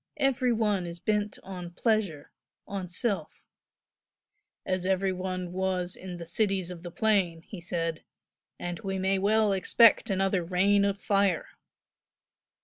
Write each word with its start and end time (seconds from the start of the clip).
Every 0.17 0.51
one 0.51 0.87
is 0.87 0.99
bent 0.99 1.37
on 1.43 1.73
pleasure 1.73 2.31
on 2.65 2.89
self" 2.89 3.43
"As 4.75 4.83
every 4.83 5.11
one 5.13 5.51
was 5.51 5.95
in 5.95 6.17
the 6.17 6.25
'Cities 6.25 6.71
of 6.71 6.81
the 6.81 6.89
Plain,'" 6.89 7.43
he 7.43 7.61
said, 7.61 8.03
"and 8.57 8.79
we 8.79 8.97
may 8.97 9.19
well 9.19 9.53
expect 9.53 10.09
another 10.09 10.43
rain 10.43 10.85
of 10.85 10.99
fire!" 10.99 11.49